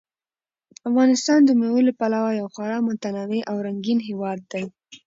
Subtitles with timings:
[0.89, 4.65] افغانستان د مېوو له پلوه یو خورا متنوع او رنګین هېواد دی.